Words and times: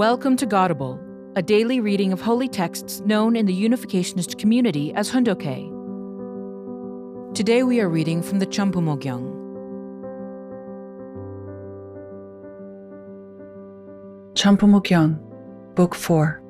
Welcome 0.00 0.36
to 0.38 0.46
Godable, 0.46 0.98
a 1.36 1.42
daily 1.42 1.78
reading 1.78 2.10
of 2.10 2.22
holy 2.22 2.48
texts 2.48 3.00
known 3.00 3.36
in 3.36 3.44
the 3.44 3.52
Unificationist 3.52 4.38
community 4.38 4.94
as 4.94 5.10
Hoondokhae. 5.10 5.68
Today 7.34 7.62
we 7.64 7.82
are 7.82 7.88
reading 7.90 8.22
from 8.22 8.38
the 8.38 8.46
Cham 8.46 8.72
Bumo 8.72 8.98
Gyeong. 8.98 9.28
Champumogyang, 14.32 15.20
Book 15.74 15.94
4 15.94 16.42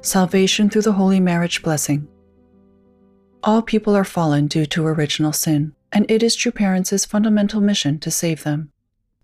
Salvation 0.00 0.68
through 0.68 0.82
the 0.82 0.94
Holy 0.94 1.20
Marriage 1.20 1.62
Blessing. 1.62 2.08
All 3.44 3.62
people 3.62 3.94
are 3.94 4.02
fallen 4.02 4.48
due 4.48 4.66
to 4.66 4.84
original 4.84 5.32
sin, 5.32 5.76
and 5.92 6.10
it 6.10 6.24
is 6.24 6.34
true 6.34 6.50
parents' 6.50 7.04
fundamental 7.04 7.60
mission 7.60 8.00
to 8.00 8.10
save 8.10 8.42
them. 8.42 8.72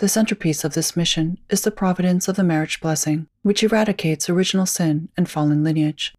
The 0.03 0.09
centerpiece 0.09 0.65
of 0.65 0.75
this 0.75 0.97
mission 0.97 1.39
is 1.49 1.61
the 1.61 1.71
providence 1.71 2.27
of 2.27 2.35
the 2.35 2.43
marriage 2.43 2.81
blessing, 2.81 3.29
which 3.43 3.63
eradicates 3.63 4.29
original 4.29 4.67
sin 4.67 5.11
and 5.17 5.31
fallen 5.31 5.63
lineage. 5.63 6.13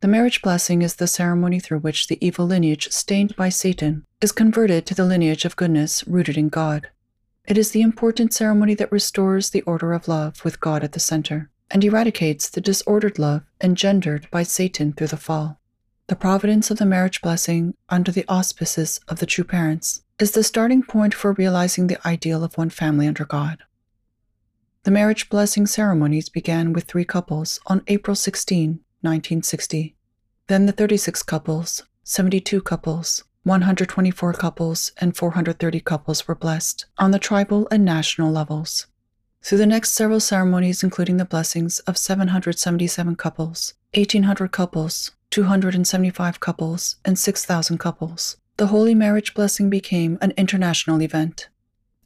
The 0.00 0.08
marriage 0.08 0.42
blessing 0.42 0.82
is 0.82 0.96
the 0.96 1.06
ceremony 1.06 1.60
through 1.60 1.78
which 1.78 2.08
the 2.08 2.18
evil 2.20 2.46
lineage 2.46 2.90
stained 2.90 3.36
by 3.36 3.50
Satan 3.50 4.04
is 4.20 4.32
converted 4.32 4.86
to 4.86 4.94
the 4.96 5.04
lineage 5.04 5.44
of 5.44 5.54
goodness 5.54 6.02
rooted 6.08 6.36
in 6.36 6.48
God. 6.48 6.88
It 7.46 7.56
is 7.56 7.70
the 7.70 7.80
important 7.80 8.34
ceremony 8.34 8.74
that 8.74 8.90
restores 8.90 9.50
the 9.50 9.62
order 9.62 9.92
of 9.92 10.08
love 10.08 10.44
with 10.44 10.58
God 10.58 10.82
at 10.82 10.90
the 10.90 10.98
center 10.98 11.48
and 11.70 11.84
eradicates 11.84 12.48
the 12.48 12.60
disordered 12.60 13.20
love 13.20 13.44
engendered 13.60 14.26
by 14.32 14.42
Satan 14.42 14.94
through 14.94 15.06
the 15.06 15.16
fall. 15.16 15.60
The 16.08 16.16
providence 16.16 16.72
of 16.72 16.78
the 16.78 16.86
marriage 16.86 17.22
blessing 17.22 17.74
under 17.88 18.10
the 18.10 18.24
auspices 18.26 18.98
of 19.06 19.20
the 19.20 19.26
true 19.26 19.44
parents 19.44 20.02
is 20.18 20.32
the 20.32 20.42
starting 20.42 20.82
point 20.82 21.14
for 21.14 21.32
realizing 21.32 21.86
the 21.86 22.06
ideal 22.06 22.42
of 22.42 22.58
one 22.58 22.70
family 22.70 23.06
under 23.06 23.24
God. 23.24 23.58
The 24.82 24.90
marriage 24.90 25.28
blessing 25.28 25.66
ceremonies 25.66 26.28
began 26.28 26.72
with 26.72 26.84
three 26.84 27.04
couples 27.04 27.60
on 27.66 27.82
April 27.86 28.14
16, 28.14 28.80
1960. 29.00 29.94
Then 30.48 30.66
the 30.66 30.72
36 30.72 31.22
couples, 31.22 31.84
72 32.04 32.62
couples, 32.62 33.22
124 33.44 34.32
couples, 34.32 34.92
and 34.98 35.16
430 35.16 35.80
couples 35.80 36.26
were 36.26 36.34
blessed 36.34 36.86
on 36.98 37.12
the 37.12 37.18
tribal 37.18 37.68
and 37.70 37.84
national 37.84 38.32
levels. 38.32 38.86
Through 39.42 39.58
the 39.58 39.66
next 39.66 39.90
several 39.90 40.20
ceremonies, 40.20 40.82
including 40.82 41.18
the 41.18 41.24
blessings 41.24 41.78
of 41.80 41.96
777 41.96 43.14
couples, 43.16 43.74
1,800 43.94 44.50
couples, 44.50 45.12
275 45.30 46.40
couples, 46.40 46.96
and 47.04 47.18
6,000 47.18 47.78
couples, 47.78 48.36
the 48.58 48.66
Holy 48.66 48.92
Marriage 48.92 49.34
Blessing 49.34 49.70
became 49.70 50.18
an 50.20 50.32
international 50.36 51.00
event. 51.00 51.48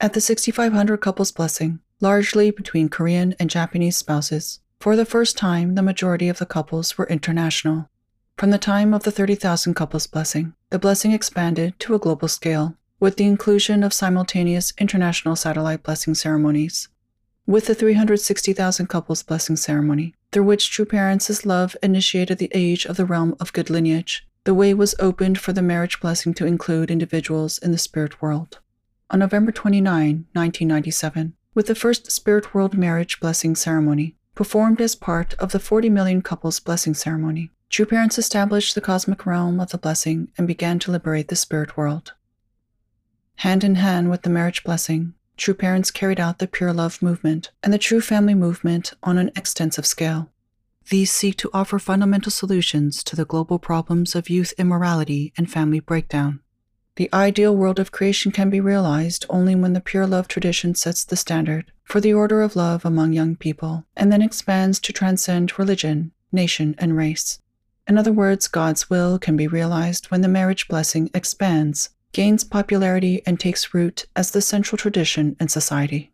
At 0.02 0.12
the 0.12 0.20
6,500 0.20 0.98
couples 0.98 1.32
blessing, 1.32 1.80
largely 1.98 2.50
between 2.50 2.90
Korean 2.90 3.34
and 3.40 3.48
Japanese 3.48 3.96
spouses, 3.96 4.60
for 4.78 4.94
the 4.94 5.06
first 5.06 5.38
time 5.38 5.76
the 5.76 5.82
majority 5.82 6.28
of 6.28 6.38
the 6.38 6.44
couples 6.44 6.98
were 6.98 7.06
international. 7.06 7.88
From 8.36 8.50
the 8.50 8.58
time 8.58 8.92
of 8.92 9.04
the 9.04 9.10
30,000 9.10 9.72
couples 9.72 10.06
blessing, 10.06 10.52
the 10.68 10.78
blessing 10.78 11.12
expanded 11.12 11.72
to 11.80 11.94
a 11.94 11.98
global 11.98 12.28
scale, 12.28 12.76
with 13.00 13.16
the 13.16 13.24
inclusion 13.24 13.82
of 13.82 13.94
simultaneous 13.94 14.74
international 14.76 15.36
satellite 15.36 15.82
blessing 15.82 16.14
ceremonies. 16.14 16.88
With 17.46 17.64
the 17.64 17.74
360,000 17.74 18.88
couples 18.88 19.22
blessing 19.22 19.56
ceremony, 19.56 20.14
through 20.32 20.44
which 20.44 20.70
true 20.70 20.84
parents' 20.84 21.46
love 21.46 21.76
initiated 21.82 22.36
the 22.36 22.52
age 22.52 22.84
of 22.84 22.98
the 22.98 23.06
realm 23.06 23.36
of 23.40 23.54
good 23.54 23.70
lineage, 23.70 24.26
the 24.44 24.54
way 24.54 24.74
was 24.74 24.94
opened 24.98 25.38
for 25.38 25.52
the 25.52 25.62
marriage 25.62 26.00
blessing 26.00 26.34
to 26.34 26.46
include 26.46 26.90
individuals 26.90 27.58
in 27.58 27.70
the 27.70 27.78
spirit 27.78 28.20
world. 28.20 28.58
On 29.10 29.20
November 29.20 29.52
29, 29.52 30.26
1997, 30.32 31.34
with 31.54 31.66
the 31.66 31.74
first 31.74 32.10
spirit 32.10 32.54
world 32.54 32.76
marriage 32.76 33.20
blessing 33.20 33.54
ceremony, 33.54 34.16
performed 34.34 34.80
as 34.80 34.96
part 34.96 35.34
of 35.34 35.52
the 35.52 35.60
40 35.60 35.90
million 35.90 36.22
couples 36.22 36.58
blessing 36.58 36.94
ceremony, 36.94 37.50
true 37.68 37.86
parents 37.86 38.18
established 38.18 38.74
the 38.74 38.80
cosmic 38.80 39.24
realm 39.26 39.60
of 39.60 39.70
the 39.70 39.78
blessing 39.78 40.28
and 40.36 40.48
began 40.48 40.78
to 40.78 40.90
liberate 40.90 41.28
the 41.28 41.36
spirit 41.36 41.76
world. 41.76 42.14
Hand 43.36 43.62
in 43.62 43.76
hand 43.76 44.10
with 44.10 44.22
the 44.22 44.30
marriage 44.30 44.64
blessing, 44.64 45.14
true 45.36 45.54
parents 45.54 45.90
carried 45.90 46.18
out 46.18 46.38
the 46.38 46.48
pure 46.48 46.72
love 46.72 47.00
movement 47.00 47.50
and 47.62 47.72
the 47.72 47.78
true 47.78 48.00
family 48.00 48.34
movement 48.34 48.94
on 49.02 49.18
an 49.18 49.30
extensive 49.36 49.86
scale. 49.86 50.30
These 50.88 51.10
seek 51.10 51.36
to 51.38 51.50
offer 51.52 51.78
fundamental 51.78 52.32
solutions 52.32 53.02
to 53.04 53.16
the 53.16 53.24
global 53.24 53.58
problems 53.58 54.14
of 54.14 54.28
youth 54.28 54.52
immorality 54.58 55.32
and 55.36 55.50
family 55.50 55.80
breakdown. 55.80 56.40
The 56.96 57.08
ideal 57.12 57.56
world 57.56 57.78
of 57.78 57.90
creation 57.90 58.32
can 58.32 58.50
be 58.50 58.60
realized 58.60 59.24
only 59.30 59.54
when 59.54 59.72
the 59.72 59.80
pure 59.80 60.06
love 60.06 60.28
tradition 60.28 60.74
sets 60.74 61.04
the 61.04 61.16
standard 61.16 61.72
for 61.84 62.00
the 62.00 62.12
order 62.12 62.42
of 62.42 62.54
love 62.54 62.84
among 62.84 63.14
young 63.14 63.34
people 63.34 63.86
and 63.96 64.12
then 64.12 64.20
expands 64.20 64.78
to 64.80 64.92
transcend 64.92 65.58
religion, 65.58 66.12
nation, 66.30 66.74
and 66.78 66.96
race. 66.96 67.38
In 67.88 67.96
other 67.96 68.12
words, 68.12 68.46
God's 68.46 68.90
will 68.90 69.18
can 69.18 69.36
be 69.36 69.48
realized 69.48 70.10
when 70.10 70.20
the 70.20 70.28
marriage 70.28 70.68
blessing 70.68 71.10
expands, 71.14 71.90
gains 72.12 72.44
popularity, 72.44 73.22
and 73.26 73.40
takes 73.40 73.72
root 73.72 74.06
as 74.14 74.30
the 74.30 74.42
central 74.42 74.76
tradition 74.76 75.36
in 75.40 75.48
society. 75.48 76.11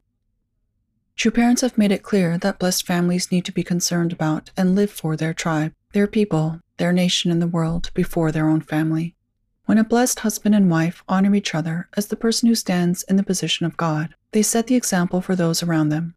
True 1.18 1.32
parents 1.32 1.62
have 1.62 1.76
made 1.76 1.90
it 1.90 2.04
clear 2.04 2.38
that 2.38 2.60
blessed 2.60 2.86
families 2.86 3.32
need 3.32 3.44
to 3.46 3.52
be 3.52 3.64
concerned 3.64 4.12
about 4.12 4.50
and 4.56 4.76
live 4.76 4.92
for 4.92 5.16
their 5.16 5.34
tribe, 5.34 5.72
their 5.92 6.06
people, 6.06 6.60
their 6.76 6.92
nation, 6.92 7.32
and 7.32 7.42
the 7.42 7.48
world 7.48 7.90
before 7.92 8.30
their 8.30 8.48
own 8.48 8.60
family. 8.60 9.16
When 9.64 9.78
a 9.78 9.84
blessed 9.84 10.20
husband 10.20 10.54
and 10.54 10.70
wife 10.70 11.02
honor 11.08 11.34
each 11.34 11.56
other 11.56 11.88
as 11.96 12.06
the 12.06 12.14
person 12.14 12.48
who 12.48 12.54
stands 12.54 13.02
in 13.02 13.16
the 13.16 13.24
position 13.24 13.66
of 13.66 13.76
God, 13.76 14.14
they 14.30 14.42
set 14.42 14.68
the 14.68 14.76
example 14.76 15.20
for 15.20 15.34
those 15.34 15.60
around 15.60 15.88
them. 15.88 16.14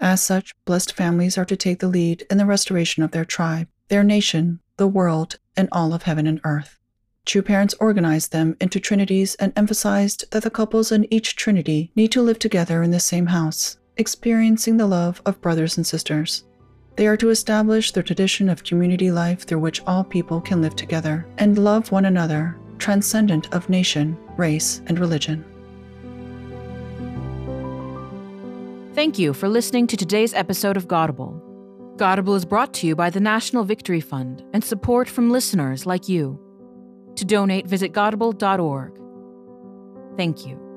As 0.00 0.20
such, 0.20 0.52
blessed 0.64 0.94
families 0.96 1.38
are 1.38 1.44
to 1.44 1.56
take 1.56 1.78
the 1.78 1.86
lead 1.86 2.26
in 2.28 2.36
the 2.36 2.44
restoration 2.44 3.04
of 3.04 3.12
their 3.12 3.24
tribe, 3.24 3.68
their 3.86 4.02
nation, 4.02 4.58
the 4.78 4.88
world, 4.88 5.38
and 5.56 5.68
all 5.70 5.94
of 5.94 6.02
heaven 6.02 6.26
and 6.26 6.40
earth. 6.42 6.76
True 7.24 7.42
parents 7.42 7.76
organized 7.78 8.32
them 8.32 8.56
into 8.60 8.80
trinities 8.80 9.36
and 9.36 9.52
emphasized 9.54 10.24
that 10.32 10.42
the 10.42 10.50
couples 10.50 10.90
in 10.90 11.06
each 11.14 11.36
trinity 11.36 11.92
need 11.94 12.10
to 12.10 12.20
live 12.20 12.40
together 12.40 12.82
in 12.82 12.90
the 12.90 12.98
same 12.98 13.26
house 13.26 13.76
experiencing 14.00 14.78
the 14.78 14.86
love 14.86 15.20
of 15.26 15.40
brothers 15.42 15.76
and 15.76 15.86
sisters. 15.86 16.44
They 16.96 17.06
are 17.06 17.18
to 17.18 17.28
establish 17.28 17.92
the 17.92 18.02
tradition 18.02 18.48
of 18.48 18.64
community 18.64 19.10
life 19.10 19.42
through 19.42 19.60
which 19.60 19.82
all 19.86 20.02
people 20.02 20.40
can 20.40 20.62
live 20.62 20.74
together 20.74 21.26
and 21.36 21.58
love 21.58 21.92
one 21.92 22.06
another, 22.06 22.56
transcendent 22.78 23.52
of 23.54 23.68
nation, 23.68 24.16
race, 24.38 24.80
and 24.86 24.98
religion. 24.98 25.44
Thank 28.94 29.18
you 29.18 29.34
for 29.34 29.48
listening 29.48 29.86
to 29.88 29.96
today's 29.96 30.34
episode 30.34 30.76
of 30.78 30.88
Godable. 30.88 31.40
Godable 31.96 32.36
is 32.36 32.46
brought 32.46 32.72
to 32.74 32.86
you 32.86 32.96
by 32.96 33.10
the 33.10 33.20
National 33.20 33.64
Victory 33.64 34.00
Fund 34.00 34.42
and 34.54 34.64
support 34.64 35.08
from 35.08 35.30
listeners 35.30 35.84
like 35.84 36.08
you. 36.08 36.40
To 37.16 37.24
donate, 37.26 37.66
visit 37.66 37.92
godable.org. 37.92 38.92
Thank 40.16 40.46
you. 40.46 40.69